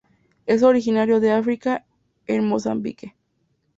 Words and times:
Es 0.47 0.63
originario 0.63 1.19
de 1.19 1.31
África 1.31 1.85
en 2.25 2.47
Mozambique. 2.47 3.15